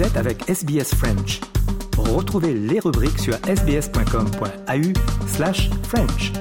Êtes 0.00 0.16
avec 0.16 0.48
SBS 0.48 0.94
French. 0.94 1.40
Retrouvez 1.98 2.54
les 2.54 2.80
rubriques 2.80 3.18
sur 3.18 3.34
sbs.com.au 3.34 5.28
slash 5.28 5.68
French. 5.88 6.32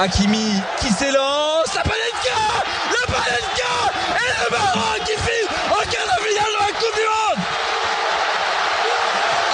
Hakimi 0.00 0.54
qui 0.80 0.92
s'élance, 0.92 1.74
la 1.74 1.82
Panenka 1.82 2.38
La 2.92 3.04
Panenka 3.12 3.74
Et 4.14 4.30
le 4.44 4.56
Maroc 4.56 5.00
qui 5.04 5.12
file 5.12 5.48
en 5.72 5.82
quart 5.90 6.06
de 6.06 6.22
finale 6.22 6.52
de 6.54 6.60
la 6.60 6.70
Coupe 6.78 6.94
du 6.94 7.06
Monde 7.10 7.42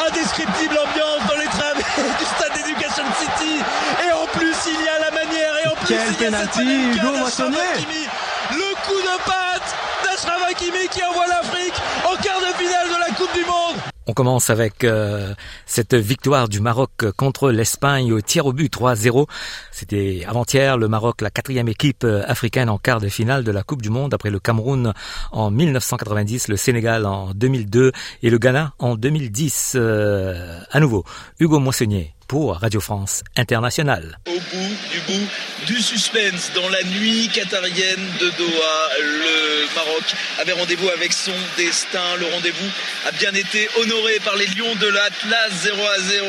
Indescriptible 0.07 0.79
ambiance 0.79 1.27
dans 1.27 1.39
les 1.41 1.47
travées 1.47 1.83
du 2.19 2.25
stade 2.27 2.53
d'Education 2.57 3.05
City 3.19 3.63
et 4.07 4.13
en 4.13 4.27
plus 4.39 4.55
il 4.67 4.85
y 4.85 4.89
a 4.89 4.99
la 4.99 5.11
manière 5.13 5.55
et 5.65 5.69
en 5.69 5.73
plus 5.73 5.74
Quel 5.87 5.99
Hugo 5.99 7.19
Moissonnier. 7.19 7.59
Le 8.51 8.75
coup 8.87 9.01
de 9.03 9.25
patte 9.25 9.77
Hakimi 10.49 10.89
qui 10.91 11.03
envoie 11.05 11.27
l'Afrique 11.27 11.75
en 12.05 12.17
quart 12.23 12.41
de 12.41 12.57
finale 12.57 12.89
de 12.89 13.01
la 13.01 13.17
Coupe 13.17 13.35
du 13.35 13.45
Monde 13.45 13.77
On 14.07 14.13
commence 14.15 14.49
avec 14.49 14.83
euh, 14.85 15.35
cette 15.67 15.95
victoire 15.95 16.49
du 16.49 16.61
Maroc 16.61 17.11
contre 17.17 17.51
l'Espagne 17.51 18.13
au 18.13 18.21
tir 18.23 18.47
au 18.47 18.55
but 18.55 18.75
3-0. 18.75 19.27
C'était 19.73 20.25
avant-hier 20.27 20.79
le 20.79 20.89
Maroc, 20.89 21.21
la 21.21 21.31
quatrième 21.31 21.69
équipe 21.69 22.05
euh, 22.05 22.23
africaine 22.27 22.71
en 22.71 22.79
quart 22.79 23.01
de 23.01 23.09
finale 23.09 23.45
de 23.45 23.51
la 23.53 23.63
Coupe 23.63 23.83
du 23.83 23.91
Monde 23.91 24.15
après 24.15 24.31
le 24.31 24.39
Cameroun 24.39 24.95
en 25.33 25.51
1990, 25.51 26.49
le 26.49 26.57
Sénégal 26.57 27.05
en 27.05 27.33
2002 27.35 27.93
et 28.23 28.31
le 28.31 28.39
Ghana 28.39 28.73
en 28.79 28.95
2010. 28.95 29.73
Euh, 29.75 30.61
à 30.71 30.81
nouveau, 30.81 31.05
Hugo 31.41 31.59
Moissonnier 31.59 32.15
pour 32.29 32.57
Radio 32.57 32.81
France 32.81 33.23
Internationale. 33.37 34.19
au 34.27 34.33
bout 34.33 34.77
du 34.93 35.01
bout 35.01 35.27
du 35.67 35.81
suspense 35.81 36.51
dans 36.55 36.69
la 36.69 36.83
nuit 36.85 37.29
qatarienne 37.33 38.05
de 38.21 38.29
Doha. 38.31 38.89
Le 39.01 39.75
Maroc 39.75 40.03
avait 40.41 40.53
rendez-vous 40.53 40.89
avec 40.91 41.13
son 41.13 41.33
destin. 41.57 42.17
Le 42.19 42.27
rendez-vous 42.27 42.71
a 43.07 43.13
bien 43.13 43.33
été 43.35 43.69
honoré 43.81 44.19
par 44.25 44.37
les 44.37 44.47
Lions 44.49 44.75
de 44.77 44.87
l'Atlas 44.89 45.51
0 45.63 45.77
à 45.83 45.99
0. 46.01 46.27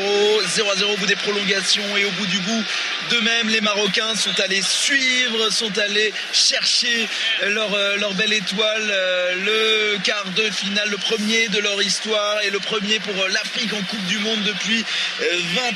0 0.54 0.70
à 0.70 0.76
0 0.76 0.92
au 0.92 0.96
bout 0.96 1.06
des 1.06 1.16
prolongations 1.16 1.96
et 1.96 2.04
au 2.04 2.10
bout 2.12 2.26
du 2.26 2.38
bout. 2.40 2.64
De 3.10 3.18
même, 3.20 3.48
les 3.48 3.60
Marocains 3.60 4.14
sont 4.16 4.38
allés 4.40 4.62
suivre, 4.62 5.50
sont 5.50 5.76
allés 5.78 6.12
chercher 6.32 7.08
leur, 7.48 7.72
euh, 7.74 7.96
leur 7.96 8.14
belle 8.14 8.32
étoile. 8.32 8.88
euh, 8.90 9.34
Le 9.34 9.98
quart 10.02 10.24
de 10.34 10.50
finale, 10.50 10.88
le 10.90 10.96
premier 10.98 11.48
de 11.48 11.58
leur 11.58 11.80
histoire 11.82 12.40
et 12.42 12.50
le 12.50 12.58
premier 12.58 13.00
pour 13.00 13.14
euh, 13.22 13.28
l'Afrique 13.28 13.72
en 13.74 13.82
Coupe 13.82 14.04
du 14.06 14.18
Monde 14.18 14.42
depuis 14.44 14.84
euh, 15.20 15.24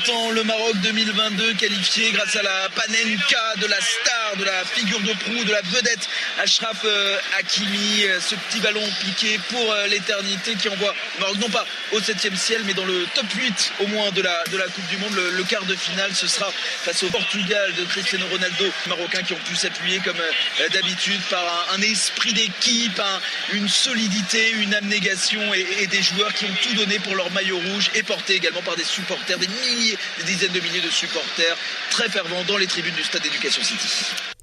20 0.05 0.09
ans. 0.09 0.10
Le 0.33 0.43
Maroc 0.43 0.75
2022 0.83 1.53
qualifié 1.53 2.11
grâce 2.11 2.35
à 2.35 2.41
la 2.43 2.67
Panenka 2.75 3.53
de 3.61 3.67
la 3.67 3.77
star, 3.79 4.35
de 4.37 4.43
la 4.43 4.65
figure 4.65 4.99
de 4.99 5.13
proue, 5.13 5.43
de 5.45 5.51
la 5.51 5.61
vedette 5.61 6.09
Ashraf 6.37 6.79
euh, 6.83 7.17
Hakimi. 7.39 8.03
Ce 8.19 8.35
petit 8.35 8.59
ballon 8.59 8.83
piqué 8.99 9.39
pour 9.49 9.71
euh, 9.71 9.87
l'éternité 9.87 10.55
qui 10.55 10.67
envoie 10.67 10.93
le 11.15 11.21
Maroc 11.21 11.37
non 11.37 11.49
pas 11.49 11.65
au 11.93 12.01
7 12.01 12.35
ciel 12.35 12.61
mais 12.65 12.73
dans 12.73 12.83
le 12.85 13.05
top 13.15 13.25
8 13.33 13.71
au 13.79 13.87
moins 13.87 14.11
de 14.11 14.21
la, 14.21 14.43
de 14.51 14.57
la 14.57 14.65
Coupe 14.65 14.85
du 14.89 14.97
Monde. 14.97 15.15
Le, 15.15 15.43
quart 15.43 15.63
de 15.63 15.75
finale 15.75 16.11
ce 16.13 16.27
sera 16.27 16.51
face 16.83 17.03
au 17.03 17.07
Portugal 17.07 17.73
de 17.75 17.83
Cristiano 17.85 18.25
Ronaldo, 18.31 18.65
Marocains 18.87 19.23
qui 19.23 19.31
ont 19.33 19.39
pu 19.47 19.55
s'appuyer 19.55 19.99
comme 19.99 20.19
euh, 20.19 20.69
d'habitude 20.69 21.21
par 21.29 21.69
un, 21.73 21.81
esprit 21.81 22.33
d'équipe, 22.33 22.99
un- 22.99 23.21
une 23.55 23.69
solidité, 23.69 24.51
une 24.51 24.73
abnégation 24.73 25.41
et 25.53 25.87
des 25.87 26.01
joueurs 26.01 26.33
qui 26.33 26.45
ont 26.45 26.55
tout 26.61 26.73
donné 26.75 26.99
pour 26.99 27.15
leur 27.15 27.31
maillot 27.31 27.59
rouge 27.59 27.89
et 27.95 28.03
porté 28.03 28.35
également 28.35 28.61
par 28.61 28.75
des 28.75 28.83
supporters, 28.83 29.37
des 29.39 29.47
milliers, 29.47 29.97
des 30.17 30.23
dizaines 30.23 30.51
de 30.51 30.59
milliers 30.59 30.81
de 30.81 30.89
supporters 30.89 31.57
très 31.89 32.09
fervents 32.09 32.43
dans 32.47 32.57
les 32.57 32.67
tribunes 32.67 32.95
du 32.95 33.03
stade 33.03 33.21
d'Education 33.21 33.63
City. 33.63 33.87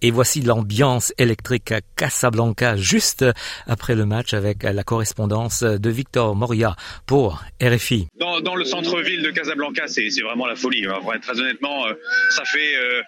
Et 0.00 0.10
voici 0.10 0.42
l'ambiance 0.42 1.12
électrique 1.18 1.72
à 1.72 1.80
Casablanca 1.96 2.76
juste 2.76 3.24
après 3.66 3.94
le 3.94 4.06
match 4.06 4.32
avec 4.32 4.62
la 4.62 4.84
correspondance 4.84 5.62
de 5.62 5.90
Victor 5.90 6.36
Moria 6.36 6.76
pour 7.06 7.42
RFI. 7.60 8.06
dans, 8.20 8.40
dans 8.40 8.54
le 8.54 8.64
centre-ville 8.64 9.22
de 9.22 9.30
Casablanca, 9.30 9.88
c'est 9.88 10.08
vraiment 10.22 10.46
la 10.46 10.54
folie. 10.54 10.86
Très 11.22 11.40
honnêtement, 11.40 11.86
euh, 11.86 11.94
ça 12.30 12.44
fait 12.44 12.76
euh, 12.76 13.02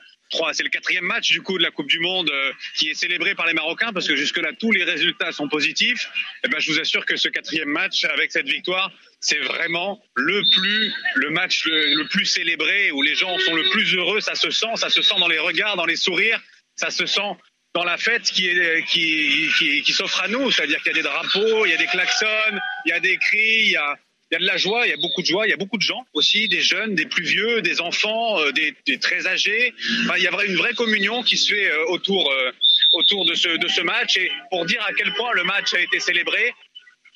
c'est 0.53 0.63
le 0.63 0.69
quatrième 0.69 1.05
match 1.05 1.31
du 1.31 1.43
coup 1.43 1.59
de 1.59 1.63
la 1.63 1.71
Coupe 1.71 1.89
du 1.89 2.01
Monde 2.01 2.31
euh, 2.31 2.53
qui 2.77 2.89
est 2.89 2.95
célébré 2.95 3.35
par 3.35 3.47
les 3.47 3.55
Marocains 3.55 3.93
parce 3.93 4.07
que 4.07 4.17
jusque-là 4.17 4.51
tous 4.59 4.73
les 4.73 4.85
résultats 4.85 5.33
sont 5.33 5.49
positifs. 5.49 6.09
Et 6.45 6.49
ben, 6.49 6.59
je 6.61 6.73
vous 6.73 6.81
assure 6.81 7.05
que 7.05 7.17
ce 7.17 7.29
quatrième 7.29 7.69
match 7.69 8.05
avec 8.05 8.33
cette 8.33 8.49
victoire, 8.49 8.91
c'est 9.21 9.39
vraiment 9.39 10.03
le 10.15 10.43
plus 10.57 10.93
le 11.17 11.31
match 11.31 11.65
le, 11.67 12.07
plus 12.09 12.27
célébré 12.27 12.91
où 12.93 13.03
les 13.03 13.15
gens 13.15 13.39
sont 13.39 13.55
le 13.55 13.69
plus 13.71 13.95
heureux. 13.95 14.21
Ça 14.21 14.35
se 14.35 14.51
sent, 14.51 14.77
ça 14.77 14.91
se 14.91 15.03
sent 15.03 15.17
dans 15.19 15.29
les 15.29 15.39
regards, 15.39 15.77
dans 15.77 15.87
les 15.87 15.97
sourires, 15.97 16.41
ça 16.77 16.91
se 16.91 17.07
sent 17.07 17.37
dans 17.75 17.85
la 17.85 17.99
fête 17.99 18.23
qui, 18.23 18.51
qui, 18.89 19.49
qui, 19.59 19.83
qui 19.83 19.93
s'offre 19.93 20.23
à 20.23 20.29
nous. 20.29 20.51
C'est-à-dire 20.51 20.79
qu'il 20.83 20.89
y 20.89 20.95
a 20.95 21.03
des 21.03 21.09
drapeaux, 21.09 21.67
il 21.67 21.71
y 21.71 21.75
a 21.75 21.77
des 21.77 21.87
klaxons, 21.87 22.59
il 22.87 22.91
y 22.91 22.93
a 22.93 23.01
des 23.01 23.17
cris, 23.17 23.63
il 23.65 23.71
y 23.71 23.77
a, 23.77 23.97
il 24.31 24.35
y 24.35 24.37
a 24.37 24.41
de 24.41 24.47
la 24.47 24.57
joie, 24.57 24.87
il 24.87 24.91
y 24.91 24.93
a 24.93 24.97
beaucoup 24.97 25.23
de 25.23 25.27
joie, 25.27 25.47
il 25.47 25.51
y 25.51 25.53
a 25.53 25.57
beaucoup 25.57 25.77
de 25.77 25.83
gens 25.83 26.07
aussi, 26.13 26.47
des 26.47 26.61
jeunes, 26.61 26.95
des 26.95 27.07
plus 27.07 27.25
vieux, 27.25 27.63
des 27.63 27.81
enfants, 27.81 28.39
euh, 28.41 28.53
des, 28.53 28.99
très 28.99 29.27
âgés. 29.27 29.75
Il 30.17 30.23
y 30.23 30.29
a 30.29 30.45
une 30.45 30.57
vraie 30.57 30.75
communion 30.75 31.23
qui 31.25 31.37
se 31.37 31.53
fait 31.53 31.69
euh, 31.69 31.87
autour, 31.89 32.31
euh, 32.31 32.53
autour 32.93 33.25
de, 33.25 33.35
ce, 33.35 33.81
match. 33.81 34.17
Et 34.19 34.31
pour 34.51 34.65
dire 34.67 34.81
à 34.87 34.93
quel 34.93 35.13
point 35.15 35.33
le 35.35 35.43
match 35.43 35.75
a 35.75 35.81
été 35.81 35.99
célébré, 35.99 36.53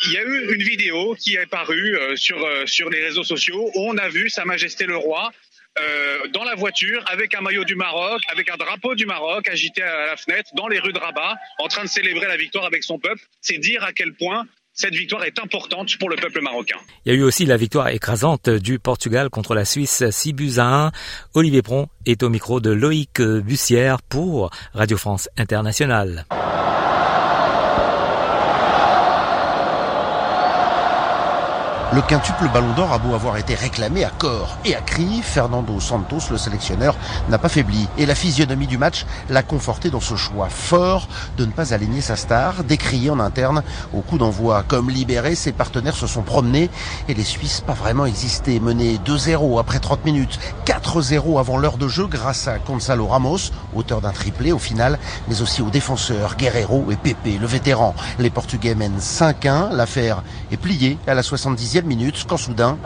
il 0.06 0.12
y 0.12 0.16
a 0.16 0.22
eu 0.25 0.54
une 0.54 0.62
vidéo 0.62 1.14
qui 1.14 1.36
est 1.36 1.47
parue 1.47 1.97
sur, 2.16 2.44
sur 2.66 2.91
les 2.91 3.00
réseaux 3.00 3.22
sociaux 3.22 3.70
où 3.75 3.88
on 3.88 3.96
a 3.96 4.08
vu 4.08 4.28
Sa 4.28 4.44
Majesté 4.44 4.86
le 4.86 4.96
Roi 4.96 5.31
dans 6.32 6.42
la 6.42 6.56
voiture 6.56 7.04
avec 7.06 7.32
un 7.34 7.41
maillot 7.41 7.64
du 7.64 7.76
Maroc, 7.76 8.20
avec 8.28 8.50
un 8.50 8.56
drapeau 8.56 8.96
du 8.96 9.06
Maroc 9.06 9.48
agité 9.48 9.82
à 9.82 10.06
la 10.06 10.16
fenêtre 10.16 10.50
dans 10.54 10.66
les 10.66 10.81
rues 10.81 10.92
de 10.92 10.98
Rabat, 10.98 11.36
en 11.58 11.69
train 11.69 11.84
de 11.84 11.88
célébrer 11.88 12.26
la 12.26 12.36
victoire 12.36 12.64
avec 12.64 12.82
son 12.82 12.98
peuple. 12.98 13.22
C'est 13.41 13.58
dire 13.58 13.84
à 13.84 13.92
quel 13.92 14.14
point 14.14 14.46
cette 14.74 14.94
victoire 14.94 15.24
est 15.24 15.38
importante 15.38 15.96
pour 15.98 16.10
le 16.10 16.16
peuple 16.16 16.40
marocain. 16.42 16.76
Il 17.06 17.12
y 17.12 17.16
a 17.16 17.18
eu 17.18 17.22
aussi 17.22 17.46
la 17.46 17.56
victoire 17.56 17.88
écrasante 17.88 18.50
du 18.50 18.80
Portugal 18.80 19.30
contre 19.30 19.54
la 19.54 19.64
Suisse 19.64 20.02
6 20.10 20.32
buts 20.32 20.54
à 20.58 20.86
1. 20.86 20.92
Olivier 21.34 21.62
Pron 21.62 21.88
est 22.06 22.22
au 22.24 22.28
micro 22.28 22.60
de 22.60 22.70
Loïc 22.70 23.22
Bussière 23.22 24.02
pour 24.02 24.50
Radio 24.74 24.96
France 24.96 25.28
Internationale. 25.36 26.26
Le 31.94 32.03
quintuple 32.03 32.49
Ballon 32.53 32.72
d'Or 32.75 32.93
a 32.93 32.99
beau 32.99 33.15
avoir 33.15 33.37
été 33.37 33.55
réclamé 33.55 34.03
à 34.05 34.10
corps 34.10 34.59
et 34.65 34.75
à 34.75 34.81
cri, 34.81 35.21
Fernando 35.22 35.78
Santos, 35.78 36.22
le 36.32 36.38
sélectionneur, 36.38 36.97
n'a 37.28 37.38
pas 37.38 37.49
faibli. 37.49 37.87
Et 37.99 38.05
la 38.05 38.16
physionomie 38.16 38.66
du 38.66 38.78
match 38.78 39.06
l'a 39.31 39.44
conforté 39.44 39.91
dans 39.91 40.00
ce 40.00 40.16
choix 40.16 40.49
fort 40.49 41.06
de 41.37 41.44
ne 41.44 41.53
pas 41.53 41.72
aligner 41.72 42.00
sa 42.00 42.16
star, 42.16 42.65
décrié 42.65 43.10
en 43.10 43.21
interne 43.21 43.62
au 43.93 44.00
coup 44.00 44.19
d'envoi. 44.19 44.65
Comme 44.66 44.91
libéré, 44.91 45.37
ses 45.37 45.53
partenaires 45.53 45.94
se 45.94 46.09
sont 46.09 46.22
promenés 46.22 46.69
et 47.09 47.15
les 47.15 47.22
Suisses 47.22 47.60
pas 47.60 47.75
vraiment 47.75 48.06
existé. 48.06 48.59
Menés 48.59 48.99
2-0 49.06 49.61
après 49.61 49.78
30 49.78 50.05
minutes, 50.05 50.41
4-0 50.66 51.38
avant 51.38 51.59
l'heure 51.59 51.78
de 51.78 51.87
jeu 51.87 52.09
grâce 52.09 52.49
à 52.49 52.59
Gonzalo 52.59 53.06
Ramos, 53.06 53.53
auteur 53.72 54.00
d'un 54.00 54.11
triplé 54.11 54.50
au 54.50 54.59
final, 54.59 54.99
mais 55.28 55.43
aussi 55.43 55.62
aux 55.62 55.71
défenseurs 55.71 56.34
Guerrero 56.34 56.87
et 56.91 56.97
Pepe, 56.97 57.38
le 57.41 57.47
vétéran. 57.47 57.94
Les 58.19 58.31
Portugais 58.31 58.75
mènent 58.75 58.99
5-1. 58.99 59.72
L'affaire 59.76 60.25
est 60.50 60.56
pliée 60.56 60.99
à 61.06 61.15
la 61.15 61.22
70e 61.22 61.83
minute 61.84 62.24
quand 62.28 62.36
soudain 62.36 62.78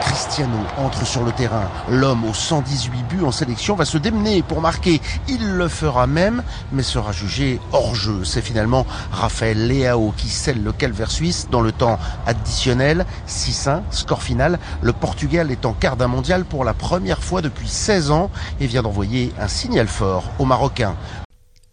Cristiano 0.00 0.58
entre 0.76 1.06
sur 1.06 1.22
le 1.22 1.30
terrain. 1.30 1.68
L'homme 1.88 2.24
aux 2.24 2.34
118 2.34 3.02
buts 3.04 3.24
en 3.24 3.30
sélection 3.30 3.76
va 3.76 3.84
se 3.84 3.98
démener 3.98 4.42
pour 4.42 4.60
marquer. 4.60 5.00
Il 5.28 5.52
le 5.52 5.68
fera 5.68 6.08
même, 6.08 6.42
mais 6.72 6.82
sera 6.82 7.12
jugé 7.12 7.60
hors 7.72 7.94
jeu. 7.94 8.24
C'est 8.24 8.42
finalement 8.42 8.84
Raphaël 9.12 9.68
Leao 9.68 10.12
qui 10.16 10.28
scelle 10.28 10.62
le 10.62 10.72
calvaire 10.72 11.10
suisse 11.10 11.48
dans 11.50 11.60
le 11.60 11.70
temps 11.70 11.98
additionnel. 12.26 13.06
6-1, 13.28 13.82
score 13.90 14.22
final. 14.22 14.58
Le 14.82 14.92
Portugal 14.92 15.50
est 15.50 15.64
en 15.64 15.72
quart 15.72 15.96
d'un 15.96 16.08
mondial 16.08 16.44
pour 16.44 16.64
la 16.64 16.74
première 16.74 17.22
fois 17.22 17.40
depuis 17.40 17.68
16 17.68 18.10
ans 18.10 18.30
et 18.60 18.66
vient 18.66 18.82
d'envoyer 18.82 19.32
un 19.40 19.48
signal 19.48 19.86
fort 19.86 20.24
aux 20.40 20.44
Marocains. 20.44 20.96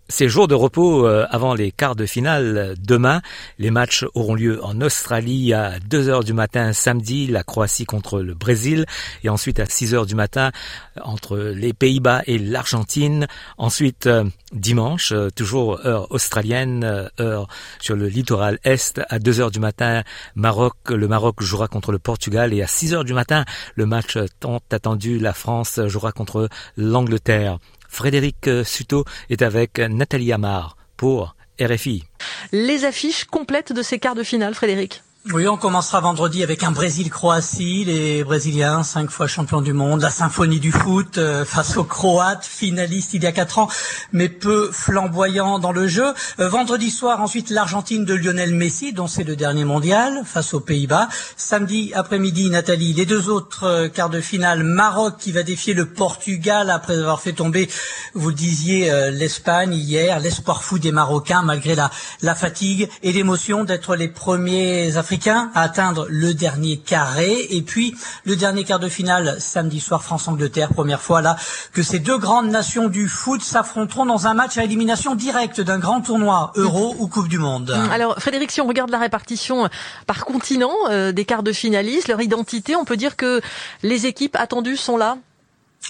Ces 0.08 0.30
jours 0.30 0.48
de 0.48 0.54
repos 0.54 1.08
euh, 1.08 1.26
avant 1.32 1.56
les 1.56 1.72
quarts 1.72 1.96
de 1.96 2.06
finale 2.06 2.76
demain. 2.80 3.22
Les 3.58 3.72
matchs 3.72 4.06
auront 4.14 4.36
lieu 4.36 4.64
en 4.64 4.80
Australie 4.82 5.52
à 5.52 5.80
2 5.80 6.10
heures 6.10 6.24
du 6.24 6.34
matin 6.34 6.74
samedi, 6.74 7.26
la 7.26 7.44
Croatie 7.44 7.86
contre 7.86 8.22
le 8.22 8.36
Brésil, 8.36 8.86
et 9.24 9.30
ensuite 9.30 9.60
à 9.60 9.66
6 9.66 9.96
heures 9.96 10.06
du 10.06 10.14
matin 10.14 10.52
entre 11.02 11.38
les 11.38 11.74
Pays-Bas 11.74 12.22
et 12.28 12.38
l'Argentine. 12.38 13.28
Ensuite, 13.58 14.06
euh, 14.06 14.26
dimanche, 14.52 15.12
euh, 15.12 15.30
toujours 15.30 15.86
heure 15.86 16.12
australienne, 16.12 16.84
euh, 16.84 17.10
heure 17.20 17.48
sur 17.80 17.96
le 17.96 18.08
littoral 18.08 18.60
est, 18.64 19.02
à 19.10 19.18
2 19.18 19.40
heures 19.40 19.52
du 19.52 19.60
matin, 19.60 20.04
Maroc, 20.36 20.76
le 20.90 21.08
Maroc 21.08 21.42
jouera 21.42 21.68
contre 21.68 21.92
le 21.92 22.00
Portugal, 22.00 22.54
et 22.54 22.62
à 22.62 22.68
6 22.68 22.94
heures 22.94 23.06
du 23.06 23.14
matin, 23.14 23.44
le 23.74 23.86
match 23.86 24.18
tant 24.40 24.60
attendu, 24.72 25.18
la 25.18 25.34
France 25.34 25.80
jouera 25.88 26.12
contre 26.12 26.48
l'Angleterre. 26.78 27.58
Frédéric 27.96 28.50
Suto 28.66 29.06
est 29.30 29.42
avec 29.42 29.80
Nathalie 29.80 30.34
Amar 30.34 30.76
pour 30.98 31.38
RFI. 31.62 32.04
Les 32.52 32.84
affiches 32.84 33.24
complètes 33.24 33.72
de 33.72 33.82
ces 33.82 34.00
quarts 34.00 34.16
de 34.16 34.24
finale, 34.24 34.54
Frédéric? 34.54 35.02
Oui, 35.34 35.48
on 35.48 35.58
commencera 35.58 36.02
vendredi 36.02 36.44
avec 36.44 36.62
un 36.62 36.70
Brésil-Croatie, 36.70 37.84
les 37.86 38.24
Brésiliens, 38.24 38.84
cinq 38.84 39.10
fois 39.10 39.26
champions 39.26 39.62
du 39.62 39.74
monde, 39.74 40.02
la 40.02 40.12
symphonie 40.12 40.60
du 40.60 40.72
foot 40.72 41.18
euh, 41.18 41.44
face 41.46 41.78
aux 41.78 41.84
Croates, 41.84 42.46
finalistes 42.46 43.16
il 43.16 43.24
y 43.24 43.26
a 43.26 43.32
quatre 43.32 43.58
ans, 43.58 43.68
mais 44.12 44.30
peu 44.30 44.70
flamboyants 44.72 45.58
dans 45.58 45.72
le 45.72 45.88
jeu. 45.88 46.14
Euh, 46.40 46.48
vendredi 46.48 46.92
soir, 46.92 47.22
ensuite 47.22 47.50
l'Argentine 47.50 48.06
de 48.06 48.14
Lionel 48.14 48.54
Messi, 48.54 48.94
dont 48.94 49.08
c'est 49.08 49.24
le 49.24 49.36
dernier 49.36 49.64
mondial, 49.64 50.22
face 50.26 50.54
aux 50.54 50.60
Pays-Bas. 50.60 51.10
Samedi 51.38 51.92
après-midi, 51.96 52.52
Nathalie, 52.52 52.94
les 52.94 53.08
deux 53.08 53.28
autres 53.28 53.64
euh, 53.64 53.88
quarts 53.90 54.12
de 54.12 54.22
finale, 54.22 54.62
Maroc 54.64 55.16
qui 55.18 55.32
va 55.32 55.42
défier 55.42 55.74
le 55.74 55.88
Portugal 55.88 56.70
après 56.70 57.00
avoir 57.00 57.20
fait 57.20 57.34
tomber, 57.34 57.68
vous 58.14 58.30
le 58.30 58.36
disiez, 58.36 58.92
l'Espagne 59.12 59.74
hier, 59.74 60.20
l'espoir 60.20 60.64
fou 60.64 60.78
des 60.78 60.92
Marocains 60.92 61.42
malgré 61.42 61.74
la, 61.74 61.90
la 62.22 62.36
fatigue 62.36 62.88
et 63.02 63.12
l'émotion 63.12 63.64
d'être 63.64 63.96
les 63.96 64.08
premiers 64.08 64.98
Africains 64.98 65.15
à 65.54 65.62
atteindre 65.62 66.08
le 66.10 66.34
dernier 66.34 66.78
carré. 66.78 67.48
Et 67.50 67.62
puis 67.62 67.96
le 68.26 68.36
dernier 68.36 68.64
quart 68.64 68.80
de 68.80 68.90
finale 68.90 69.38
samedi 69.40 69.80
soir 69.80 70.04
France-Angleterre, 70.04 70.70
première 70.70 71.02
fois 71.02 71.22
là 71.22 71.36
que 71.74 71.84
ces 71.84 72.00
deux 72.00 72.18
grandes 72.18 72.50
nations 72.50 72.88
du 72.90 73.08
foot 73.08 73.42
s'affronteront 73.42 74.06
dans 74.06 74.28
un 74.28 74.34
match 74.34 74.58
à 74.58 74.64
élimination 74.64 75.16
directe 75.16 75.62
d'un 75.62 75.80
grand 75.80 76.02
tournoi 76.02 76.52
Euro 76.56 76.96
ou 77.00 77.08
Coupe 77.08 77.28
du 77.28 77.40
Monde. 77.40 77.72
Hum, 77.72 77.92
alors 77.92 78.16
Frédéric, 78.20 78.52
si 78.52 78.62
on 78.62 78.68
regarde 78.68 78.90
la 78.90 79.00
répartition 79.00 79.70
par 80.08 80.26
continent 80.26 80.74
euh, 80.90 81.12
des 81.12 81.26
quarts 81.26 81.44
de 81.44 81.54
finalistes, 81.54 82.08
leur 82.08 82.22
identité, 82.22 82.76
on 82.76 82.86
peut 82.86 82.98
dire 82.98 83.16
que 83.16 83.42
les 83.84 84.06
équipes 84.06 84.36
attendues 84.36 84.78
sont 84.78 84.98
là? 84.98 85.18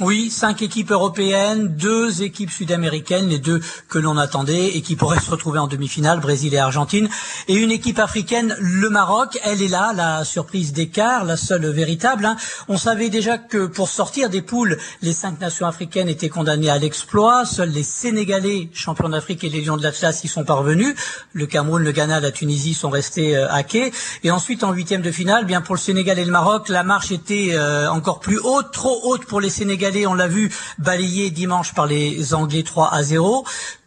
Oui, 0.01 0.29
cinq 0.29 0.61
équipes 0.61 0.91
européennes, 0.91 1.69
deux 1.69 2.21
équipes 2.21 2.51
sud-américaines, 2.51 3.29
les 3.29 3.39
deux 3.39 3.61
que 3.87 3.97
l'on 3.97 4.17
attendait 4.17 4.75
et 4.75 4.81
qui 4.81 4.97
pourraient 4.97 5.21
se 5.21 5.31
retrouver 5.31 5.57
en 5.57 5.67
demi-finale, 5.67 6.19
Brésil 6.19 6.53
et 6.53 6.57
Argentine, 6.57 7.07
et 7.47 7.53
une 7.53 7.71
équipe 7.71 7.99
africaine, 7.99 8.57
le 8.59 8.89
Maroc. 8.89 9.39
Elle 9.45 9.61
est 9.61 9.69
là, 9.69 9.93
la 9.95 10.25
surprise 10.25 10.73
d'écart, 10.73 11.23
la 11.23 11.37
seule 11.37 11.65
véritable. 11.67 12.25
Hein. 12.25 12.35
On 12.67 12.77
savait 12.77 13.07
déjà 13.07 13.37
que 13.37 13.67
pour 13.67 13.87
sortir 13.87 14.29
des 14.29 14.41
poules, 14.41 14.77
les 15.01 15.13
cinq 15.13 15.39
nations 15.39 15.65
africaines 15.65 16.09
étaient 16.09 16.27
condamnées 16.27 16.69
à 16.69 16.77
l'exploit. 16.77 17.45
Seuls 17.45 17.69
les 17.69 17.83
Sénégalais, 17.83 18.67
champions 18.73 19.07
d'Afrique 19.07 19.45
et 19.45 19.49
les 19.49 19.61
Lions 19.61 19.77
de 19.77 19.83
l'Atlas, 19.83 20.25
y 20.25 20.27
sont 20.27 20.43
parvenus. 20.43 20.93
Le 21.31 21.45
Cameroun, 21.45 21.81
le 21.81 21.93
Ghana, 21.93 22.19
la 22.19 22.31
Tunisie 22.31 22.73
sont 22.73 22.89
restés 22.89 23.37
euh, 23.37 23.49
hackés. 23.49 23.93
Et 24.25 24.31
ensuite, 24.31 24.65
en 24.65 24.73
huitième 24.73 25.01
de 25.01 25.11
finale, 25.11 25.45
bien 25.45 25.61
pour 25.61 25.75
le 25.75 25.79
Sénégal 25.79 26.19
et 26.19 26.25
le 26.25 26.31
Maroc, 26.31 26.67
la 26.67 26.83
marche 26.83 27.13
était 27.13 27.51
euh, 27.53 27.89
encore 27.89 28.19
plus 28.19 28.39
haute, 28.39 28.73
trop 28.73 28.99
haute 29.05 29.23
pour 29.23 29.39
les 29.39 29.49
Sénégalais 29.49 29.84
on 30.07 30.13
l'a 30.13 30.27
vu, 30.27 30.51
balayé 30.79 31.29
dimanche 31.29 31.73
par 31.73 31.85
les 31.85 32.33
Anglais 32.33 32.63
3 32.63 32.93
à 32.93 33.03
0 33.03 33.45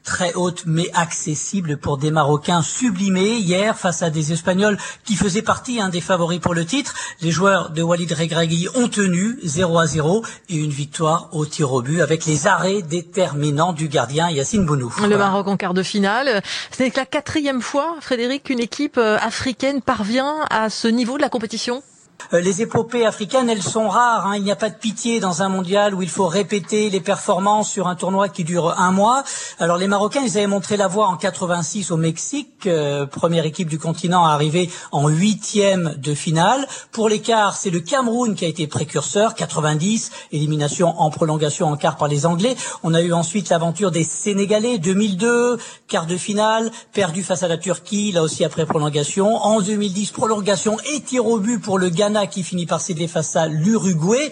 très 0.09 0.33
haute 0.33 0.62
mais 0.65 0.91
accessible 0.95 1.77
pour 1.77 1.99
des 1.99 2.11
Marocains 2.11 2.62
sublimés 2.62 3.37
hier 3.37 3.77
face 3.77 4.03
à 4.03 4.09
des 4.09 4.33
Espagnols 4.33 4.79
qui 5.05 5.17
faisaient 5.17 5.43
partie 5.43 5.83
un 5.83 5.91
des 5.91 6.00
favoris 6.00 6.41
pour 6.41 6.55
le 6.55 6.65
titre. 6.65 6.95
Les 7.21 7.31
joueurs 7.31 7.69
de 7.71 7.83
Walid 7.83 8.11
Regragui 8.11 8.69
ont 8.75 8.89
tenu 8.89 9.39
0 9.43 9.79
à 9.79 9.87
0 9.87 10.25
et 10.49 10.56
une 10.56 10.71
victoire 10.71 11.29
au 11.33 11.45
tir 11.45 11.75
au 11.75 11.83
but 11.83 12.00
avec 12.00 12.25
les 12.25 12.47
arrêts 12.47 12.81
déterminants 12.81 13.75
du 13.75 13.89
gardien 13.89 14.31
Yacine 14.31 14.65
Bounou. 14.65 14.91
Le 15.06 15.19
Maroc 15.19 15.47
en 15.47 15.59
quart 15.59 15.75
de 15.75 15.83
finale. 15.83 16.43
C'est 16.71 16.97
la 16.97 17.05
quatrième 17.05 17.61
fois, 17.61 17.97
Frédéric, 18.00 18.45
qu'une 18.45 18.61
équipe 18.61 18.97
euh, 18.97 19.19
africaine 19.21 19.83
parvient 19.83 20.37
à 20.49 20.71
ce 20.71 20.89
niveau 20.89 21.19
de 21.19 21.23
la 21.23 21.29
compétition? 21.29 21.83
Les 22.32 22.61
épopées 22.61 23.06
africaines, 23.06 23.49
elles 23.49 23.62
sont 23.62 23.88
rares. 23.88 24.26
Hein. 24.26 24.37
Il 24.37 24.43
n'y 24.43 24.50
a 24.50 24.56
pas 24.56 24.69
de 24.69 24.75
pitié 24.75 25.19
dans 25.19 25.43
un 25.43 25.49
mondial 25.49 25.94
où 25.94 26.03
il 26.03 26.11
faut 26.11 26.26
répéter 26.26 26.91
les 26.91 27.00
performances 27.00 27.70
sur 27.70 27.88
un 27.88 27.94
tournoi 27.94 28.29
qui 28.29 28.44
dure 28.44 28.79
un 28.79 28.91
mois. 28.91 29.25
Alors 29.59 29.79
les 29.79 29.87
Marocains, 29.87 30.20
ils 30.23 30.37
avaient 30.37 30.47
montré 30.47 30.76
la 30.76 30.88
voie 30.88 31.06
en 31.06 31.17
86 31.17 31.91
au 31.91 31.97
Mexique, 31.97 32.67
euh, 32.67 33.06
première 33.06 33.47
équipe 33.47 33.69
du 33.69 33.79
continent 33.79 34.26
à 34.26 34.32
arriver 34.32 34.70
en 34.93 35.09
huitième 35.09 35.94
de 35.97 36.12
finale. 36.12 36.67
Pour 36.93 37.09
l'écart, 37.09 37.56
c'est 37.56 37.70
le 37.70 37.81
Cameroun 37.81 38.35
qui 38.35 38.44
a 38.44 38.49
été 38.49 38.67
précurseur, 38.67 39.35
90, 39.35 40.11
élimination 40.32 41.00
en 41.00 41.09
prolongation 41.09 41.69
en 41.69 41.76
quart 41.76 41.97
par 41.97 42.09
les 42.09 42.26
Anglais. 42.26 42.56
On 42.82 42.93
a 42.93 43.00
eu 43.00 43.14
ensuite 43.14 43.49
l'aventure 43.49 43.91
des 43.91 44.05
Sénégalais, 44.05 44.76
2002, 44.79 45.56
quart 45.87 46.06
de 46.06 46.19
finale, 46.19 46.71
perdu 46.93 47.23
face 47.23 47.43
à 47.43 47.49
la 47.49 47.56
Turquie, 47.56 48.12
là 48.12 48.23
aussi 48.23 48.44
après 48.44 48.67
prolongation. 48.67 49.37
En 49.37 49.62
2010, 49.62 50.11
prolongation 50.11 50.76
et 50.93 51.00
tir 51.00 51.26
au 51.26 51.38
but 51.38 51.59
pour 51.59 51.79
le 51.79 51.88
Ghana 51.88 52.07
qui 52.31 52.43
finit 52.43 52.66
par 52.66 52.81
céder 52.81 53.08
face 53.08 53.37
à 53.37 53.46
l'Uruguay. 53.46 54.31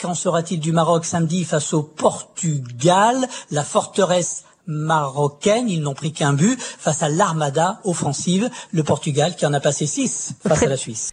Qu'en 0.00 0.14
sera-t-il 0.14 0.60
du 0.60 0.72
Maroc 0.72 1.04
samedi 1.04 1.44
face 1.44 1.72
au 1.72 1.82
Portugal? 1.82 3.16
La 3.50 3.64
forteresse 3.64 4.44
marocaine, 4.66 5.68
ils 5.68 5.80
n'ont 5.80 5.94
pris 5.94 6.12
qu'un 6.12 6.32
but 6.32 6.60
face 6.60 7.02
à 7.02 7.08
l'armada 7.08 7.80
offensive, 7.84 8.48
le 8.72 8.82
Portugal 8.82 9.34
qui 9.36 9.46
en 9.46 9.52
a 9.54 9.60
passé 9.60 9.86
six 9.86 10.34
face 10.46 10.62
à 10.62 10.66
la 10.66 10.76
Suisse. 10.76 11.10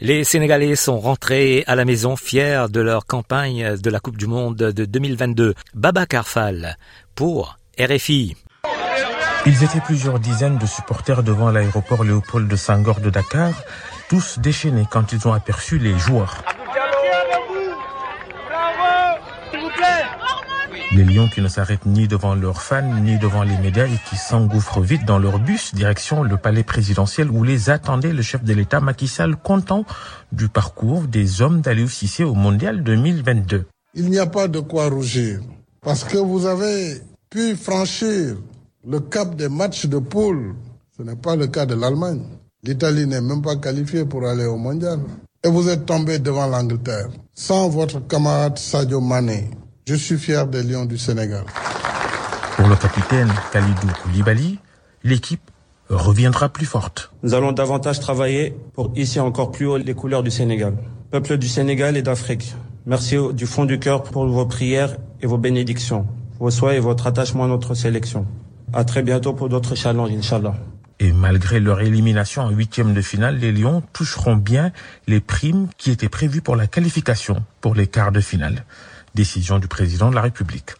Les 0.00 0.24
Sénégalais 0.24 0.74
sont 0.74 0.98
rentrés 0.98 1.62
à 1.66 1.76
la 1.76 1.84
maison 1.84 2.16
fiers 2.16 2.66
de 2.70 2.80
leur 2.80 3.06
campagne 3.06 3.76
de 3.76 3.90
la 3.90 4.00
Coupe 4.00 4.16
du 4.16 4.26
Monde 4.26 4.56
de 4.56 4.84
2022. 4.84 5.54
Baba 5.74 6.06
Carfal 6.06 6.76
pour 7.14 7.58
RFI. 7.78 8.34
Ils 9.44 9.64
étaient 9.64 9.80
plusieurs 9.80 10.18
dizaines 10.18 10.58
de 10.58 10.66
supporters 10.66 11.22
devant 11.22 11.50
l'aéroport 11.50 12.04
Léopold 12.04 12.48
de 12.48 12.56
Senghor 12.56 13.00
de 13.00 13.10
Dakar 13.10 13.52
tous 14.08 14.38
déchaînés 14.38 14.86
quand 14.90 15.12
ils 15.12 15.26
ont 15.26 15.32
aperçu 15.32 15.78
les 15.78 15.98
joueurs. 15.98 16.42
Les 20.94 21.04
lions 21.04 21.28
qui 21.28 21.40
ne 21.40 21.48
s'arrêtent 21.48 21.86
ni 21.86 22.06
devant 22.06 22.34
leurs 22.34 22.60
fans 22.60 23.00
ni 23.00 23.18
devant 23.18 23.44
les 23.44 23.56
médias 23.56 23.86
et 23.86 23.98
qui 24.10 24.16
s'engouffrent 24.16 24.82
vite 24.82 25.06
dans 25.06 25.18
leur 25.18 25.38
bus 25.38 25.74
direction 25.74 26.22
le 26.22 26.36
palais 26.36 26.64
présidentiel 26.64 27.30
où 27.30 27.44
les 27.44 27.70
attendait 27.70 28.12
le 28.12 28.20
chef 28.20 28.44
de 28.44 28.52
l'État 28.52 28.80
Macky 28.80 29.08
Sall 29.08 29.36
content 29.36 29.86
du 30.32 30.48
parcours 30.48 31.04
des 31.04 31.40
hommes 31.40 31.62
d'Aliou 31.62 31.88
Cissé 31.88 32.24
au 32.24 32.34
Mondial 32.34 32.82
2022. 32.82 33.64
Il 33.94 34.10
n'y 34.10 34.18
a 34.18 34.26
pas 34.26 34.48
de 34.48 34.60
quoi 34.60 34.88
rougir 34.90 35.40
parce 35.80 36.04
que 36.04 36.18
vous 36.18 36.44
avez 36.46 37.00
pu 37.30 37.56
franchir 37.56 38.36
le 38.86 39.00
cap 39.00 39.34
des 39.34 39.48
matchs 39.48 39.86
de 39.86 39.98
poule. 39.98 40.54
Ce 40.96 41.02
n'est 41.02 41.16
pas 41.16 41.36
le 41.36 41.46
cas 41.46 41.64
de 41.66 41.74
l'Allemagne. 41.74 42.22
L'Italie 42.64 43.08
n'est 43.08 43.20
même 43.20 43.42
pas 43.42 43.56
qualifiée 43.56 44.04
pour 44.04 44.24
aller 44.24 44.46
au 44.46 44.56
mondial. 44.56 45.00
Et 45.42 45.48
vous 45.48 45.68
êtes 45.68 45.84
tombé 45.84 46.20
devant 46.20 46.46
l'Angleterre. 46.46 47.08
Sans 47.34 47.68
votre 47.68 47.98
camarade 48.06 48.56
Sadio 48.56 49.00
Mané, 49.00 49.50
je 49.84 49.96
suis 49.96 50.16
fier 50.16 50.46
des 50.46 50.62
Lions 50.62 50.84
du 50.84 50.96
Sénégal. 50.96 51.42
Pour 52.54 52.68
le 52.68 52.76
capitaine 52.76 53.32
Khalidou 53.52 53.88
Koulibaly, 54.04 54.60
l'équipe 55.02 55.40
reviendra 55.90 56.50
plus 56.50 56.64
forte. 56.64 57.10
Nous 57.24 57.34
allons 57.34 57.50
davantage 57.50 57.98
travailler 57.98 58.54
pour 58.74 58.92
hisser 58.94 59.18
encore 59.18 59.50
plus 59.50 59.66
haut 59.66 59.76
les 59.78 59.94
couleurs 59.94 60.22
du 60.22 60.30
Sénégal. 60.30 60.74
Peuple 61.10 61.38
du 61.38 61.48
Sénégal 61.48 61.96
et 61.96 62.02
d'Afrique, 62.02 62.54
merci 62.86 63.16
du 63.34 63.46
fond 63.46 63.64
du 63.64 63.80
cœur 63.80 64.04
pour 64.04 64.24
vos 64.28 64.46
prières 64.46 64.96
et 65.20 65.26
vos 65.26 65.36
bénédictions, 65.36 66.06
vos 66.38 66.50
souhaits 66.52 66.76
et 66.76 66.80
votre 66.80 67.08
attachement 67.08 67.42
à 67.42 67.48
notre 67.48 67.74
sélection. 67.74 68.24
À 68.72 68.84
très 68.84 69.02
bientôt 69.02 69.32
pour 69.32 69.48
d'autres 69.48 69.74
challenges, 69.74 70.12
Inch'Allah. 70.12 70.54
Et 71.02 71.10
malgré 71.10 71.58
leur 71.58 71.80
élimination 71.80 72.42
en 72.42 72.50
huitième 72.50 72.94
de 72.94 73.02
finale, 73.02 73.38
les 73.38 73.50
Lions 73.50 73.82
toucheront 73.92 74.36
bien 74.36 74.70
les 75.08 75.18
primes 75.18 75.68
qui 75.76 75.90
étaient 75.90 76.08
prévues 76.08 76.42
pour 76.42 76.54
la 76.54 76.68
qualification 76.68 77.44
pour 77.60 77.74
les 77.74 77.88
quarts 77.88 78.12
de 78.12 78.20
finale. 78.20 78.64
Décision 79.16 79.58
du 79.58 79.66
président 79.66 80.10
de 80.10 80.14
la 80.14 80.20
République. 80.20 80.70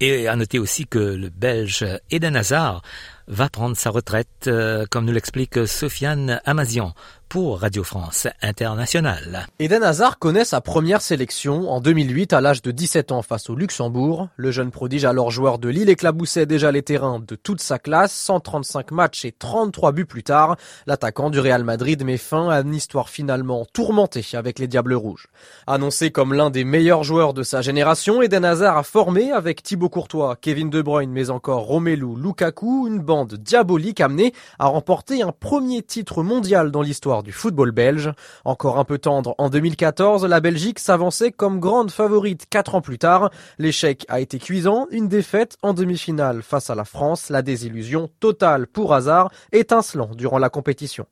Et 0.00 0.28
à 0.28 0.36
noter 0.36 0.58
aussi 0.58 0.86
que 0.86 0.98
le 0.98 1.28
Belge 1.28 1.84
Eden 2.10 2.36
Hazard 2.36 2.80
va 3.28 3.50
prendre 3.50 3.76
sa 3.76 3.90
retraite, 3.90 4.46
euh, 4.46 4.86
comme 4.90 5.04
nous 5.04 5.12
l'explique 5.12 5.66
Sofiane 5.66 6.40
Amazian 6.46 6.94
pour 7.34 7.62
Radio 7.62 7.82
France 7.82 8.28
Internationale. 8.42 9.48
Eden 9.58 9.82
Hazard 9.82 10.20
connaît 10.20 10.44
sa 10.44 10.60
première 10.60 11.00
sélection 11.00 11.68
en 11.68 11.80
2008 11.80 12.32
à 12.32 12.40
l'âge 12.40 12.62
de 12.62 12.70
17 12.70 13.10
ans 13.10 13.22
face 13.22 13.50
au 13.50 13.56
Luxembourg. 13.56 14.28
Le 14.36 14.52
jeune 14.52 14.70
prodige 14.70 15.04
alors 15.04 15.32
joueur 15.32 15.58
de 15.58 15.68
Lille 15.68 15.88
éclaboussait 15.88 16.46
déjà 16.46 16.70
les 16.70 16.84
terrains 16.84 17.18
de 17.18 17.34
toute 17.34 17.60
sa 17.60 17.80
classe, 17.80 18.12
135 18.12 18.92
matchs 18.92 19.24
et 19.24 19.32
33 19.32 19.90
buts 19.90 20.04
plus 20.04 20.22
tard. 20.22 20.56
L'attaquant 20.86 21.28
du 21.28 21.40
Real 21.40 21.64
Madrid 21.64 22.04
met 22.04 22.18
fin 22.18 22.50
à 22.50 22.60
une 22.60 22.72
histoire 22.72 23.08
finalement 23.08 23.66
tourmentée 23.72 24.24
avec 24.34 24.60
les 24.60 24.68
Diables 24.68 24.94
Rouges. 24.94 25.26
Annoncé 25.66 26.12
comme 26.12 26.34
l'un 26.34 26.50
des 26.50 26.62
meilleurs 26.62 27.02
joueurs 27.02 27.34
de 27.34 27.42
sa 27.42 27.62
génération, 27.62 28.22
Eden 28.22 28.44
Hazard 28.44 28.78
a 28.78 28.84
formé 28.84 29.32
avec 29.32 29.60
Thibaut 29.64 29.88
Courtois, 29.88 30.36
Kevin 30.40 30.70
De 30.70 30.82
Bruyne 30.82 31.10
mais 31.10 31.30
encore 31.30 31.64
Romelu 31.64 32.14
Lukaku 32.16 32.86
une 32.86 33.00
bande 33.00 33.34
diabolique 33.34 34.00
amenée 34.00 34.32
à 34.60 34.66
remporter 34.66 35.22
un 35.22 35.32
premier 35.32 35.82
titre 35.82 36.22
mondial 36.22 36.70
dans 36.70 36.82
l'histoire 36.82 37.23
du 37.24 37.32
football 37.32 37.72
belge. 37.72 38.12
Encore 38.44 38.78
un 38.78 38.84
peu 38.84 38.98
tendre 38.98 39.34
en 39.38 39.50
2014, 39.50 40.24
la 40.26 40.38
Belgique 40.38 40.78
s'avançait 40.78 41.32
comme 41.32 41.58
grande 41.58 41.90
favorite 41.90 42.46
quatre 42.48 42.76
ans 42.76 42.80
plus 42.80 42.98
tard. 42.98 43.30
L'échec 43.58 44.04
a 44.08 44.20
été 44.20 44.38
cuisant, 44.38 44.86
une 44.92 45.08
défaite 45.08 45.56
en 45.62 45.74
demi-finale 45.74 46.42
face 46.42 46.70
à 46.70 46.76
la 46.76 46.84
France, 46.84 47.30
la 47.30 47.42
désillusion 47.42 48.08
totale 48.20 48.68
pour 48.68 48.94
hasard, 48.94 49.32
étincelant 49.50 50.10
durant 50.14 50.38
la 50.38 50.50
compétition. 50.50 51.06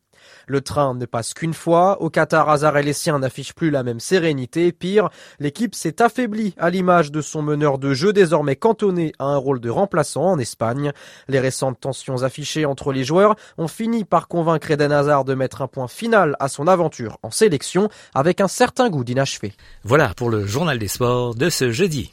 Le 0.47 0.61
train 0.61 0.95
ne 0.95 1.07
passe 1.07 1.35
qu'une 1.35 1.55
fois. 1.55 2.01
Au 2.03 2.11
Qatar, 2.11 2.49
Hazard 2.49 2.77
et 2.79 2.83
les 2.83 2.93
siens 2.93 3.19
n'affichent 3.19 3.55
plus 3.55 3.71
la 3.71 3.83
même 3.83 4.01
sérénité. 4.01 4.73
Pire, 4.73 5.09
l'équipe 5.39 5.75
s'est 5.75 6.03
affaiblie 6.03 6.55
à 6.59 6.71
l'image 6.71 7.13
de 7.13 7.21
son 7.21 7.43
meneur 7.43 7.79
de 7.79 7.95
jeu 7.95 8.13
désormais 8.13 8.57
cantonné 8.57 9.13
à 9.19 9.25
un 9.25 9.37
rôle 9.37 9.61
de 9.61 9.71
remplaçant 9.71 10.25
en 10.25 10.39
Espagne. 10.39 10.93
Les 11.29 11.41
récentes 11.41 11.81
tensions 11.81 12.23
affichées 12.23 12.65
entre 12.65 12.93
les 12.93 13.05
joueurs 13.05 13.37
ont 13.59 13.69
fini 13.69 14.05
par 14.05 14.29
convaincre 14.29 14.71
Eden 14.71 14.93
Hazard 14.93 15.25
de 15.25 15.35
mettre 15.35 15.63
un 15.63 15.69
point 15.69 15.89
final 15.89 16.37
à 16.41 16.49
son 16.49 16.67
aventure 16.67 17.19
en 17.23 17.31
sélection 17.31 17.89
avec 18.15 18.41
un 18.41 18.49
certain 18.49 18.91
goût 18.91 19.05
d'inachevé. 19.05 19.53
Voilà 19.85 20.13
pour 20.15 20.31
le 20.31 20.47
journal 20.47 20.79
des 20.79 20.89
sports 20.89 21.35
de 21.35 21.51
ce 21.51 21.71
jeudi. 21.71 22.13